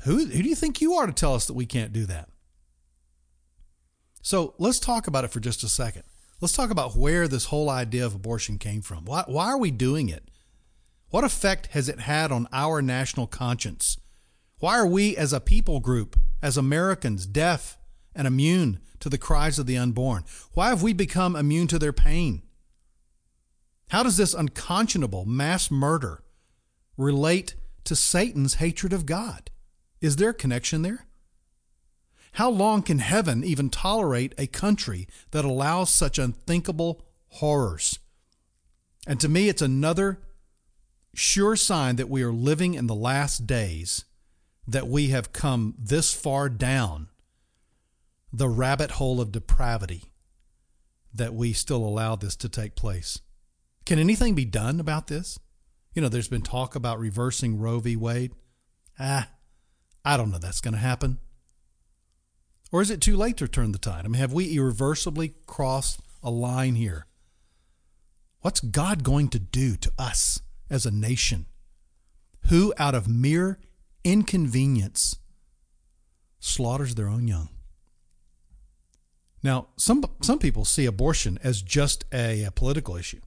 who, 0.03 0.25
who 0.25 0.43
do 0.43 0.49
you 0.49 0.55
think 0.55 0.81
you 0.81 0.93
are 0.93 1.05
to 1.05 1.13
tell 1.13 1.35
us 1.35 1.45
that 1.45 1.53
we 1.53 1.65
can't 1.65 1.93
do 1.93 2.05
that? 2.07 2.29
So 4.21 4.55
let's 4.57 4.79
talk 4.79 5.07
about 5.07 5.23
it 5.23 5.31
for 5.31 5.39
just 5.39 5.63
a 5.63 5.69
second. 5.69 6.03
Let's 6.41 6.53
talk 6.53 6.71
about 6.71 6.95
where 6.95 7.27
this 7.27 7.45
whole 7.45 7.69
idea 7.69 8.05
of 8.05 8.15
abortion 8.15 8.57
came 8.57 8.81
from. 8.81 9.05
Why, 9.05 9.23
why 9.27 9.45
are 9.45 9.57
we 9.57 9.71
doing 9.71 10.09
it? 10.09 10.29
What 11.09 11.23
effect 11.23 11.67
has 11.67 11.87
it 11.87 12.01
had 12.01 12.31
on 12.31 12.47
our 12.51 12.81
national 12.81 13.27
conscience? 13.27 13.97
Why 14.59 14.77
are 14.77 14.87
we, 14.87 15.15
as 15.15 15.33
a 15.33 15.39
people 15.39 15.79
group, 15.79 16.17
as 16.41 16.57
Americans, 16.57 17.25
deaf 17.25 17.77
and 18.15 18.27
immune 18.27 18.79
to 18.99 19.09
the 19.09 19.17
cries 19.17 19.59
of 19.59 19.65
the 19.65 19.77
unborn? 19.77 20.23
Why 20.53 20.69
have 20.69 20.81
we 20.81 20.93
become 20.93 21.35
immune 21.35 21.67
to 21.67 21.79
their 21.79 21.93
pain? 21.93 22.41
How 23.89 24.03
does 24.03 24.17
this 24.17 24.33
unconscionable 24.33 25.25
mass 25.25 25.69
murder 25.69 26.23
relate 26.97 27.55
to 27.83 27.95
Satan's 27.95 28.55
hatred 28.55 28.93
of 28.93 29.05
God? 29.05 29.51
Is 30.01 30.15
there 30.15 30.29
a 30.29 30.33
connection 30.33 30.81
there? 30.81 31.05
How 32.33 32.49
long 32.49 32.81
can 32.81 32.99
heaven 32.99 33.43
even 33.43 33.69
tolerate 33.69 34.33
a 34.37 34.47
country 34.47 35.07
that 35.31 35.45
allows 35.45 35.89
such 35.89 36.19
unthinkable 36.19 37.05
horrors? 37.27 37.99
And 39.07 39.19
to 39.21 39.29
me, 39.29 39.47
it's 39.47 39.61
another 39.61 40.19
sure 41.15 41.55
sign 41.55 41.95
that 41.95 42.09
we 42.09 42.21
are 42.23 42.31
living 42.31 42.73
in 42.73 42.87
the 42.87 42.95
last 42.95 43.47
days, 43.47 44.05
that 44.67 44.87
we 44.87 45.07
have 45.09 45.33
come 45.33 45.75
this 45.79 46.13
far 46.13 46.49
down 46.49 47.07
the 48.31 48.49
rabbit 48.49 48.91
hole 48.91 49.21
of 49.21 49.31
depravity 49.31 50.11
that 51.13 51.33
we 51.33 51.53
still 51.53 51.77
allow 51.77 52.15
this 52.15 52.35
to 52.35 52.49
take 52.49 52.75
place. 52.75 53.21
Can 53.85 53.99
anything 53.99 54.35
be 54.35 54.45
done 54.45 54.79
about 54.79 55.07
this? 55.07 55.39
You 55.93 56.01
know, 56.01 56.09
there's 56.09 56.27
been 56.27 56.41
talk 56.41 56.75
about 56.75 56.99
reversing 56.99 57.57
Roe 57.57 57.79
v. 57.79 57.95
Wade. 57.95 58.33
Ah, 58.99 59.29
I 60.03 60.17
don't 60.17 60.31
know 60.31 60.37
that's 60.37 60.59
going 60.59 60.73
to 60.73 60.79
happen. 60.79 61.19
Or 62.71 62.81
is 62.81 62.91
it 62.91 62.99
too 62.99 63.15
late 63.15 63.37
to 63.37 63.47
turn 63.47 63.71
the 63.71 63.77
tide? 63.77 64.03
I 64.03 64.07
mean, 64.09 64.19
have 64.19 64.33
we 64.33 64.57
irreversibly 64.57 65.35
crossed 65.45 66.01
a 66.21 66.29
line 66.29 66.75
here? 66.75 67.05
What's 68.41 68.59
God 68.59 69.03
going 69.03 69.29
to 69.29 69.39
do 69.39 69.77
to 69.77 69.91
us 69.97 70.41
as 70.69 70.85
a 70.85 70.91
nation 70.91 71.45
who, 72.49 72.73
out 72.77 72.95
of 72.95 73.07
mere 73.07 73.59
inconvenience, 74.03 75.17
slaughters 76.39 76.95
their 76.95 77.07
own 77.07 77.27
young? 77.27 77.49
Now, 79.43 79.67
some 79.77 80.03
some 80.21 80.39
people 80.39 80.65
see 80.65 80.85
abortion 80.85 81.37
as 81.43 81.61
just 81.61 82.03
a, 82.11 82.43
a 82.43 82.51
political 82.51 82.95
issue. 82.95 83.21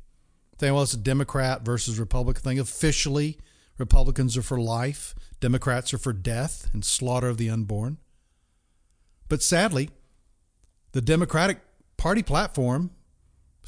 They 0.59 0.71
well, 0.73 0.83
it's 0.83 0.95
a 0.95 0.99
Democrat 0.99 1.65
versus 1.65 1.99
Republican 1.99 2.43
thing. 2.43 2.59
Officially, 2.59 3.39
Republicans 3.79 4.37
are 4.37 4.43
for 4.43 4.61
life, 4.61 5.15
Democrats 5.41 5.95
are 5.95 5.99
for 5.99 6.13
death 6.13 6.69
and 6.73 6.85
slaughter 6.85 7.29
of 7.29 7.37
the 7.37 7.49
unborn. 7.49 7.99
But 9.29 9.43
sadly, 9.43 9.91
the 10.93 11.01
Democratic 11.01 11.61
Party 11.97 12.23
platform 12.23 12.91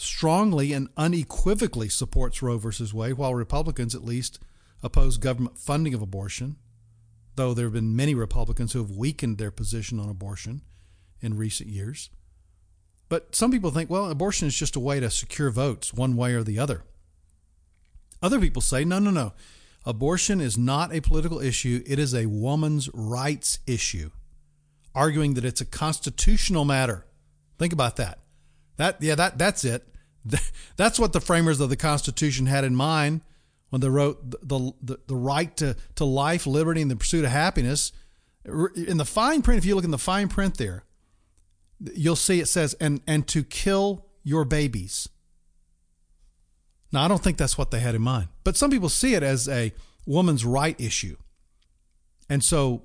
strongly 0.01 0.73
and 0.73 0.89
unequivocally 0.97 1.89
supports 1.89 2.43
Roe 2.43 2.59
versus 2.59 2.95
Wade, 2.95 3.15
while 3.15 3.35
Republicans, 3.35 3.95
at 3.95 4.05
least 4.05 4.39
oppose 4.83 5.19
government 5.19 5.59
funding 5.59 5.95
of 5.95 6.03
abortion, 6.03 6.57
though 7.37 7.55
there 7.55 7.67
have 7.67 7.75
been 7.75 7.95
many 7.95 8.15
Republicans 8.15 8.73
who 8.73 8.81
have 8.81 8.91
weakened 8.91 9.39
their 9.39 9.51
position 9.51 10.01
on 10.01 10.09
abortion 10.09 10.63
in 11.21 11.37
recent 11.37 11.69
years. 11.69 12.11
But 13.09 13.35
some 13.35 13.51
people 13.51 13.71
think, 13.71 13.91
well, 13.91 14.11
abortion 14.11 14.49
is 14.49 14.57
just 14.57 14.77
a 14.77 14.81
way 14.81 15.01
to 15.01 15.11
secure 15.11 15.51
votes 15.51 15.93
one 15.93 16.17
way 16.17 16.35
or 16.35 16.43
the 16.43 16.59
other. 16.59 16.85
Other 18.23 18.41
people 18.41 18.63
say, 18.63 18.85
no, 18.85 18.99
no, 18.99 19.11
no. 19.11 19.33
Abortion 19.85 20.41
is 20.41 20.59
not 20.59 20.95
a 20.95 21.01
political 21.01 21.41
issue, 21.41 21.83
it 21.87 21.99
is 21.99 22.15
a 22.15 22.27
woman's 22.27 22.91
rights 22.93 23.59
issue, 23.67 24.11
arguing 24.95 25.35
that 25.35 25.45
it's 25.45 25.61
a 25.63 25.67
constitutional 25.67 26.65
matter. 26.65 27.07
Think 27.59 27.73
about 27.73 27.97
that. 27.97 28.19
That 28.77 29.03
yeah, 29.03 29.15
that 29.15 29.37
that's 29.37 29.65
it. 29.65 29.87
That's 30.77 30.99
what 30.99 31.13
the 31.13 31.21
framers 31.21 31.61
of 31.61 31.71
the 31.71 31.77
Constitution 31.77 32.47
had 32.47 32.65
in 32.65 32.75
mind 32.75 33.23
when 33.71 33.81
they 33.81 33.89
wrote 33.89 34.31
the, 34.31 34.73
the, 34.83 34.99
the 35.07 35.17
right 35.17 35.57
to, 35.59 35.77
to 35.95 36.05
life, 36.05 36.47
liberty, 36.47 36.83
and 36.83 36.91
the 36.91 36.97
pursuit 36.97 37.25
of 37.25 37.31
happiness. 37.31 37.93
In 38.45 38.97
the 38.97 39.05
fine 39.05 39.43
print, 39.43 39.59
if 39.59 39.65
you 39.65 39.75
look 39.75 39.85
in 39.85 39.91
the 39.91 39.99
fine 39.99 40.29
print 40.29 40.59
there, 40.59 40.85
you'll 41.95 42.17
see 42.17 42.41
it 42.41 42.47
says, 42.47 42.75
and, 42.75 43.01
and 43.07 43.27
to 43.29 43.43
kill 43.45 44.07
your 44.23 44.45
babies. 44.45 45.09
Now, 46.93 47.05
I 47.05 47.09
don't 47.09 47.23
think 47.23 47.39
that's 47.39 47.57
what 47.57 47.71
they 47.71 47.81
had 47.81 47.95
in 47.95 48.03
mind, 48.03 48.29
but 48.43 48.57
some 48.57 48.71
people 48.71 48.89
see 48.89 49.15
it 49.15 49.23
as 49.23 49.49
a 49.49 49.73
woman's 50.07 50.45
right 50.45 50.79
issue. 50.81 51.17
And 52.29 52.43
so 52.43 52.83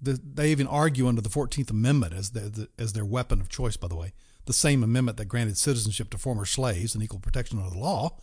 the, 0.00 0.18
they 0.22 0.50
even 0.50 0.66
argue 0.66 1.06
under 1.08 1.20
the 1.20 1.28
14th 1.28 1.70
Amendment 1.70 2.14
as, 2.14 2.30
the, 2.30 2.68
as 2.78 2.94
their 2.94 3.04
weapon 3.04 3.40
of 3.40 3.48
choice, 3.48 3.76
by 3.76 3.88
the 3.88 3.96
way, 3.96 4.12
the 4.46 4.52
same 4.52 4.82
amendment 4.82 5.16
that 5.18 5.26
granted 5.26 5.56
citizenship 5.56 6.10
to 6.10 6.18
former 6.18 6.44
slaves 6.44 6.94
and 6.94 7.02
equal 7.02 7.20
protection 7.20 7.58
under 7.58 7.70
the 7.70 7.78
law. 7.78 8.18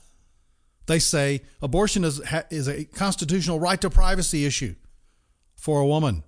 They 0.85 0.99
say 0.99 1.41
abortion 1.61 2.03
is, 2.03 2.21
is 2.49 2.67
a 2.67 2.85
constitutional 2.85 3.59
right 3.59 3.79
to 3.81 3.89
privacy 3.89 4.45
issue 4.45 4.75
for 5.55 5.79
a 5.79 5.87
woman. 5.87 6.23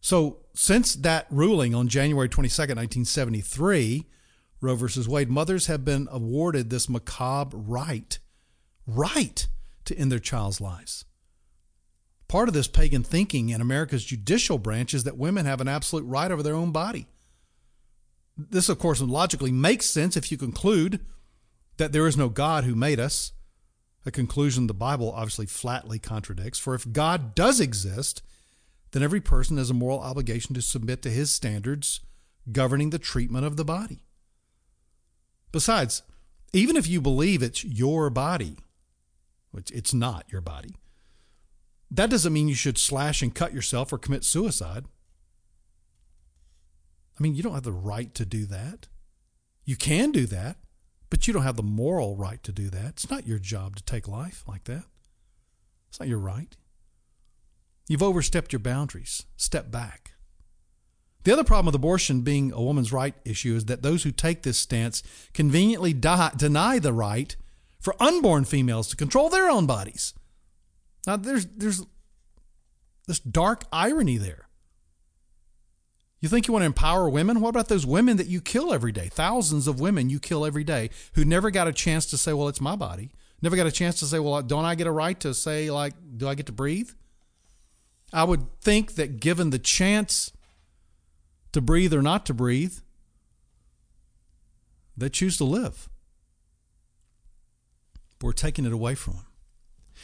So, 0.00 0.38
since 0.54 0.94
that 0.94 1.26
ruling 1.30 1.74
on 1.74 1.88
January 1.88 2.28
22, 2.28 2.60
1973, 2.62 4.06
Roe 4.60 4.74
versus 4.74 5.08
Wade, 5.08 5.30
mothers 5.30 5.66
have 5.66 5.84
been 5.84 6.08
awarded 6.10 6.70
this 6.70 6.88
macabre 6.88 7.56
right, 7.56 8.18
right 8.86 9.46
to 9.84 9.98
end 9.98 10.10
their 10.12 10.18
child's 10.18 10.60
lives. 10.60 11.04
Part 12.28 12.48
of 12.48 12.54
this 12.54 12.68
pagan 12.68 13.02
thinking 13.02 13.48
in 13.48 13.60
America's 13.60 14.04
judicial 14.04 14.58
branch 14.58 14.94
is 14.94 15.04
that 15.04 15.16
women 15.16 15.46
have 15.46 15.60
an 15.60 15.68
absolute 15.68 16.04
right 16.04 16.30
over 16.30 16.42
their 16.42 16.54
own 16.54 16.72
body. 16.72 17.06
This, 18.38 18.68
of 18.68 18.78
course, 18.78 19.00
logically 19.00 19.50
makes 19.50 19.86
sense 19.86 20.16
if 20.16 20.30
you 20.30 20.38
conclude 20.38 21.04
that 21.76 21.92
there 21.92 22.06
is 22.06 22.16
no 22.16 22.28
God 22.28 22.64
who 22.64 22.76
made 22.76 23.00
us, 23.00 23.32
a 24.06 24.12
conclusion 24.12 24.66
the 24.68 24.74
Bible 24.74 25.12
obviously 25.12 25.46
flatly 25.46 25.98
contradicts. 25.98 26.58
For 26.58 26.74
if 26.74 26.92
God 26.92 27.34
does 27.34 27.60
exist, 27.60 28.22
then 28.92 29.02
every 29.02 29.20
person 29.20 29.56
has 29.58 29.70
a 29.70 29.74
moral 29.74 30.00
obligation 30.00 30.54
to 30.54 30.62
submit 30.62 31.02
to 31.02 31.10
his 31.10 31.32
standards 31.32 32.00
governing 32.50 32.90
the 32.90 32.98
treatment 32.98 33.44
of 33.44 33.56
the 33.56 33.64
body. 33.64 34.04
Besides, 35.52 36.02
even 36.52 36.76
if 36.76 36.88
you 36.88 37.00
believe 37.00 37.42
it's 37.42 37.64
your 37.64 38.08
body, 38.08 38.56
which 39.50 39.70
it's 39.72 39.92
not 39.92 40.24
your 40.30 40.40
body, 40.40 40.76
that 41.90 42.10
doesn't 42.10 42.32
mean 42.32 42.48
you 42.48 42.54
should 42.54 42.78
slash 42.78 43.20
and 43.22 43.34
cut 43.34 43.52
yourself 43.52 43.92
or 43.92 43.98
commit 43.98 44.24
suicide. 44.24 44.84
I 47.18 47.22
mean, 47.22 47.34
you 47.34 47.42
don't 47.42 47.54
have 47.54 47.64
the 47.64 47.72
right 47.72 48.14
to 48.14 48.24
do 48.24 48.46
that. 48.46 48.88
You 49.64 49.76
can 49.76 50.12
do 50.12 50.26
that, 50.26 50.56
but 51.10 51.26
you 51.26 51.32
don't 51.32 51.42
have 51.42 51.56
the 51.56 51.62
moral 51.62 52.16
right 52.16 52.42
to 52.44 52.52
do 52.52 52.70
that. 52.70 52.90
It's 52.90 53.10
not 53.10 53.26
your 53.26 53.38
job 53.38 53.76
to 53.76 53.82
take 53.82 54.06
life 54.06 54.44
like 54.46 54.64
that. 54.64 54.84
It's 55.88 55.98
not 55.98 56.08
your 56.08 56.18
right. 56.18 56.56
You've 57.88 58.02
overstepped 58.02 58.52
your 58.52 58.60
boundaries. 58.60 59.24
Step 59.36 59.70
back. 59.70 60.12
The 61.24 61.32
other 61.32 61.44
problem 61.44 61.66
with 61.66 61.74
abortion 61.74 62.20
being 62.20 62.52
a 62.52 62.62
woman's 62.62 62.92
right 62.92 63.14
issue 63.24 63.56
is 63.56 63.64
that 63.64 63.82
those 63.82 64.04
who 64.04 64.12
take 64.12 64.42
this 64.42 64.58
stance 64.58 65.02
conveniently 65.34 65.92
die, 65.92 66.30
deny 66.36 66.78
the 66.78 66.92
right 66.92 67.34
for 67.80 68.00
unborn 68.00 68.44
females 68.44 68.88
to 68.88 68.96
control 68.96 69.28
their 69.28 69.48
own 69.50 69.66
bodies. 69.66 70.14
Now, 71.06 71.16
there's, 71.16 71.46
there's 71.46 71.84
this 73.06 73.18
dark 73.18 73.64
irony 73.72 74.18
there. 74.18 74.47
You 76.20 76.28
think 76.28 76.48
you 76.48 76.52
want 76.52 76.62
to 76.62 76.66
empower 76.66 77.08
women? 77.08 77.40
What 77.40 77.50
about 77.50 77.68
those 77.68 77.86
women 77.86 78.16
that 78.16 78.26
you 78.26 78.40
kill 78.40 78.72
every 78.72 78.90
day? 78.90 79.08
Thousands 79.08 79.68
of 79.68 79.78
women 79.78 80.10
you 80.10 80.18
kill 80.18 80.44
every 80.44 80.64
day 80.64 80.90
who 81.14 81.24
never 81.24 81.50
got 81.50 81.68
a 81.68 81.72
chance 81.72 82.06
to 82.06 82.18
say, 82.18 82.32
well, 82.32 82.48
it's 82.48 82.60
my 82.60 82.74
body. 82.74 83.10
Never 83.40 83.54
got 83.54 83.68
a 83.68 83.72
chance 83.72 84.00
to 84.00 84.06
say, 84.06 84.18
well, 84.18 84.42
don't 84.42 84.64
I 84.64 84.74
get 84.74 84.88
a 84.88 84.92
right 84.92 85.18
to 85.20 85.32
say, 85.32 85.70
like, 85.70 85.94
do 86.16 86.28
I 86.28 86.34
get 86.34 86.46
to 86.46 86.52
breathe? 86.52 86.90
I 88.12 88.24
would 88.24 88.60
think 88.60 88.96
that 88.96 89.20
given 89.20 89.50
the 89.50 89.60
chance 89.60 90.32
to 91.52 91.60
breathe 91.60 91.94
or 91.94 92.02
not 92.02 92.26
to 92.26 92.34
breathe, 92.34 92.78
they 94.96 95.08
choose 95.08 95.36
to 95.36 95.44
live. 95.44 95.88
But 98.18 98.26
we're 98.26 98.32
taking 98.32 98.64
it 98.64 98.72
away 98.72 98.96
from 98.96 99.14
them. 99.14 99.26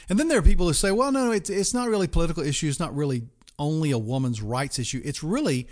And 0.08 0.18
then 0.18 0.28
there 0.28 0.38
are 0.38 0.42
people 0.42 0.66
who 0.66 0.74
say, 0.74 0.92
well, 0.92 1.10
no, 1.10 1.32
it's, 1.32 1.50
it's 1.50 1.74
not 1.74 1.88
really 1.88 2.06
political 2.06 2.44
issue. 2.44 2.68
It's 2.68 2.78
not 2.78 2.94
really 2.94 3.22
only 3.58 3.90
a 3.90 3.98
woman's 3.98 4.42
rights 4.42 4.78
issue. 4.78 5.00
It's 5.04 5.24
really 5.24 5.66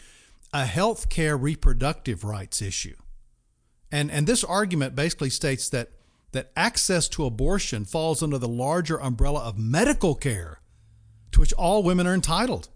a 0.53 0.67
health 0.67 1.09
care 1.09 1.37
reproductive 1.37 2.25
rights 2.25 2.61
issue. 2.61 2.97
And, 3.91 4.11
and 4.11 4.27
this 4.27 4.45
argument 4.45 4.95
basically 4.95 5.31
states 5.31 5.69
that, 5.71 5.91
that 6.33 6.51
access 6.57 7.09
to 7.11 7.25
abortion 7.25 7.85
falls 7.85 8.23
under 8.23 8.39
the 8.39 8.49
larger 8.49 9.01
umbrella 9.01 9.41
of 9.41 9.59
medical 9.59 10.15
care 10.15 10.61
to 11.33 11.41
which 11.41 11.53
all 11.55 11.83
women 11.83 12.07
are 12.07 12.15
entitled. 12.15 12.69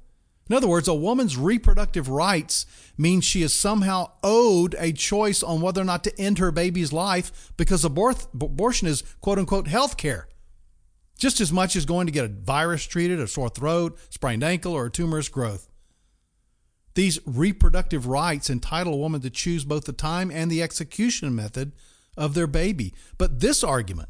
In 0.48 0.54
other 0.54 0.68
words, 0.68 0.86
a 0.86 0.94
woman's 0.94 1.36
reproductive 1.36 2.08
rights 2.08 2.66
means 2.96 3.24
she 3.24 3.42
is 3.42 3.52
somehow 3.52 4.12
owed 4.22 4.76
a 4.78 4.92
choice 4.92 5.42
on 5.42 5.60
whether 5.60 5.82
or 5.82 5.84
not 5.84 6.04
to 6.04 6.20
end 6.20 6.38
her 6.38 6.52
baby's 6.52 6.92
life 6.92 7.52
because 7.56 7.84
abort- 7.84 8.28
abortion 8.32 8.86
is 8.86 9.02
quote 9.20 9.38
unquote 9.38 9.66
health 9.66 9.96
care. 9.96 10.28
Just 11.18 11.40
as 11.40 11.52
much 11.52 11.74
as 11.74 11.86
going 11.86 12.06
to 12.06 12.12
get 12.12 12.26
a 12.26 12.28
virus 12.28 12.84
treated, 12.84 13.18
a 13.18 13.26
sore 13.26 13.48
throat, 13.48 13.98
sprained 14.10 14.44
ankle, 14.44 14.72
or 14.74 14.86
a 14.86 14.90
tumorous 14.90 15.28
growth. 15.28 15.68
These 16.96 17.20
reproductive 17.26 18.06
rights 18.06 18.48
entitle 18.48 18.94
a 18.94 18.96
woman 18.96 19.20
to 19.20 19.28
choose 19.28 19.66
both 19.66 19.84
the 19.84 19.92
time 19.92 20.30
and 20.30 20.50
the 20.50 20.62
execution 20.62 21.34
method 21.36 21.72
of 22.16 22.32
their 22.32 22.46
baby. 22.46 22.94
But 23.18 23.40
this 23.40 23.62
argument 23.62 24.08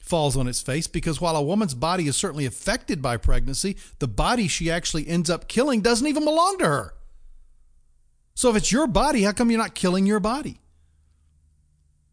falls 0.00 0.36
on 0.36 0.48
its 0.48 0.60
face 0.60 0.88
because 0.88 1.20
while 1.20 1.36
a 1.36 1.42
woman's 1.42 1.74
body 1.74 2.08
is 2.08 2.16
certainly 2.16 2.44
affected 2.44 3.00
by 3.00 3.18
pregnancy, 3.18 3.76
the 4.00 4.08
body 4.08 4.48
she 4.48 4.68
actually 4.68 5.06
ends 5.06 5.30
up 5.30 5.46
killing 5.46 5.80
doesn't 5.80 6.08
even 6.08 6.24
belong 6.24 6.58
to 6.58 6.64
her. 6.64 6.94
So 8.34 8.50
if 8.50 8.56
it's 8.56 8.72
your 8.72 8.88
body, 8.88 9.22
how 9.22 9.30
come 9.30 9.52
you're 9.52 9.60
not 9.60 9.76
killing 9.76 10.04
your 10.04 10.18
body? 10.18 10.60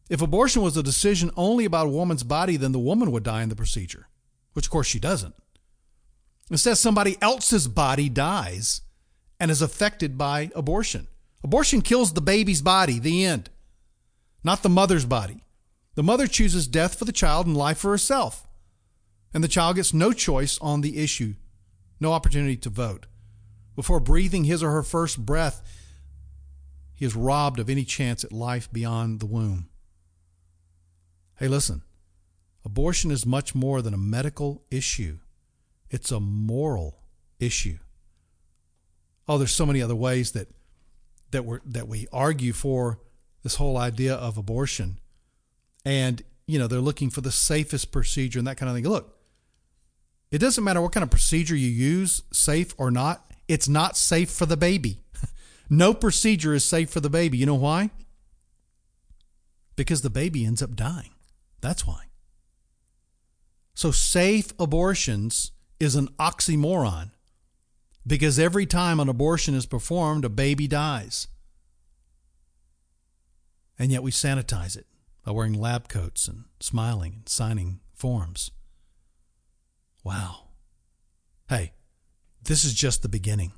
If 0.07 0.21
abortion 0.21 0.61
was 0.61 0.77
a 0.77 0.83
decision 0.83 1.31
only 1.35 1.65
about 1.65 1.87
a 1.87 1.89
woman's 1.89 2.21
body, 2.21 2.57
then 2.57 2.73
the 2.73 2.79
woman 2.79 3.11
would 3.11 3.23
die 3.23 3.41
in 3.41 3.49
the 3.49 3.55
procedure, 3.55 4.07
which 4.53 4.67
of 4.67 4.71
course 4.71 4.85
she 4.85 4.99
doesn't. 4.99 5.33
Instead, 6.51 6.77
somebody 6.77 7.17
else's 7.23 7.67
body 7.67 8.07
dies 8.07 8.81
and 9.39 9.51
is 9.51 9.61
affected 9.61 10.17
by 10.17 10.51
abortion. 10.55 11.07
Abortion 11.43 11.81
kills 11.81 12.13
the 12.13 12.21
baby's 12.21 12.61
body, 12.61 12.99
the 12.99 13.23
end, 13.25 13.49
not 14.43 14.63
the 14.63 14.69
mother's 14.69 15.05
body. 15.05 15.43
The 15.95 16.03
mother 16.03 16.27
chooses 16.27 16.67
death 16.67 16.97
for 16.97 17.05
the 17.05 17.11
child 17.11 17.47
and 17.47 17.55
life 17.55 17.77
for 17.77 17.91
herself. 17.91 18.47
And 19.33 19.43
the 19.43 19.49
child 19.49 19.75
gets 19.75 19.93
no 19.93 20.11
choice 20.11 20.57
on 20.59 20.81
the 20.81 20.97
issue, 20.97 21.35
no 21.99 22.13
opportunity 22.13 22.57
to 22.57 22.69
vote. 22.69 23.05
Before 23.75 23.99
breathing 23.99 24.45
his 24.45 24.63
or 24.63 24.71
her 24.71 24.83
first 24.83 25.25
breath, 25.25 25.61
he 26.93 27.05
is 27.05 27.15
robbed 27.15 27.59
of 27.59 27.69
any 27.69 27.83
chance 27.83 28.23
at 28.23 28.31
life 28.31 28.71
beyond 28.71 29.19
the 29.19 29.25
womb. 29.25 29.67
Hey, 31.35 31.49
listen, 31.49 31.81
abortion 32.63 33.11
is 33.11 33.25
much 33.25 33.53
more 33.53 33.81
than 33.81 33.93
a 33.93 33.97
medical 33.97 34.63
issue, 34.71 35.19
it's 35.89 36.11
a 36.11 36.21
moral 36.21 36.97
issue 37.39 37.77
oh, 39.27 39.38
there's 39.38 39.51
so 39.51 39.65
many 39.65 39.81
other 39.81 39.95
ways 39.95 40.31
that 40.31 40.47
that 41.31 41.45
we 41.45 41.57
that 41.65 41.88
we 41.88 42.07
argue 42.11 42.53
for 42.53 42.99
this 43.43 43.55
whole 43.55 43.77
idea 43.77 44.15
of 44.15 44.38
abortion, 44.38 44.99
and 45.83 46.23
you 46.47 46.59
know 46.59 46.67
they're 46.67 46.79
looking 46.79 47.09
for 47.09 47.21
the 47.21 47.31
safest 47.31 47.91
procedure 47.91 48.39
and 48.39 48.47
that 48.47 48.57
kind 48.57 48.69
of 48.69 48.75
thing. 48.75 48.88
Look, 48.88 49.17
it 50.31 50.39
doesn't 50.39 50.63
matter 50.63 50.81
what 50.81 50.91
kind 50.91 51.03
of 51.03 51.09
procedure 51.09 51.55
you 51.55 51.69
use, 51.69 52.23
safe 52.31 52.73
or 52.77 52.91
not. 52.91 53.31
It's 53.47 53.67
not 53.67 53.95
safe 53.95 54.31
for 54.31 54.45
the 54.45 54.57
baby. 54.57 55.03
no 55.69 55.93
procedure 55.93 56.53
is 56.53 56.65
safe 56.65 56.89
for 56.89 56.99
the 56.99 57.09
baby. 57.09 57.38
You 57.38 57.45
know 57.45 57.55
why? 57.55 57.91
Because 59.75 60.01
the 60.01 60.09
baby 60.09 60.45
ends 60.45 60.61
up 60.61 60.75
dying. 60.75 61.11
That's 61.61 61.85
why. 61.85 62.03
So, 63.73 63.91
safe 63.91 64.53
abortions 64.57 65.51
is 65.79 65.95
an 65.95 66.07
oxymoron 66.19 67.11
because 68.07 68.37
every 68.37 68.65
time 68.65 68.99
an 68.99 69.09
abortion 69.09 69.55
is 69.55 69.65
performed, 69.65 70.25
a 70.25 70.29
baby 70.29 70.67
dies. 70.67 71.27
And 73.77 73.91
yet 73.91 74.03
we 74.03 74.11
sanitize 74.11 74.77
it 74.77 74.85
by 75.25 75.31
wearing 75.31 75.53
lab 75.53 75.89
coats 75.89 76.27
and 76.27 76.45
smiling 76.59 77.13
and 77.17 77.29
signing 77.29 77.79
forms. 77.93 78.51
Wow. 80.03 80.43
Hey, 81.49 81.73
this 82.43 82.63
is 82.63 82.73
just 82.73 83.01
the 83.01 83.09
beginning. 83.09 83.51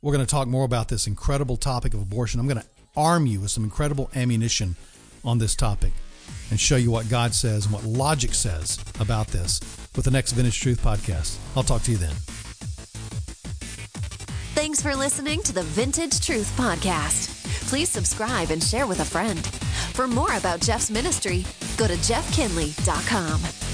We're 0.00 0.12
going 0.12 0.24
to 0.24 0.30
talk 0.30 0.48
more 0.48 0.64
about 0.64 0.88
this 0.88 1.06
incredible 1.06 1.56
topic 1.56 1.94
of 1.94 2.02
abortion. 2.02 2.40
I'm 2.40 2.48
going 2.48 2.60
to 2.60 2.66
arm 2.96 3.26
you 3.26 3.40
with 3.40 3.50
some 3.50 3.64
incredible 3.64 4.10
ammunition 4.14 4.76
on 5.24 5.38
this 5.38 5.54
topic 5.54 5.92
and 6.50 6.58
show 6.58 6.76
you 6.76 6.90
what 6.90 7.08
God 7.08 7.34
says 7.34 7.64
and 7.64 7.74
what 7.74 7.84
logic 7.84 8.34
says 8.34 8.78
about 9.00 9.28
this 9.28 9.60
with 9.94 10.04
the 10.04 10.10
next 10.10 10.32
Vintage 10.32 10.60
Truth 10.60 10.82
podcast. 10.82 11.36
I'll 11.56 11.62
talk 11.62 11.82
to 11.82 11.90
you 11.90 11.98
then. 11.98 12.14
Thanks 14.62 14.80
for 14.80 14.94
listening 14.94 15.42
to 15.42 15.52
the 15.52 15.64
Vintage 15.64 16.24
Truth 16.24 16.56
Podcast. 16.56 17.30
Please 17.66 17.88
subscribe 17.88 18.52
and 18.52 18.62
share 18.62 18.86
with 18.86 19.00
a 19.00 19.04
friend. 19.04 19.44
For 19.92 20.06
more 20.06 20.36
about 20.36 20.60
Jeff's 20.60 20.88
ministry, 20.88 21.44
go 21.76 21.88
to 21.88 21.94
jeffkinley.com. 21.94 23.71